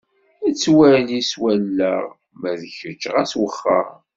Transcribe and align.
Nettwali 0.43 1.19
s 1.29 1.31
wallaɣ, 1.41 2.03
ma 2.39 2.51
d 2.59 2.61
kečč 2.77 3.03
ɣas 3.15 3.31
wexxeṛ. 3.39 3.87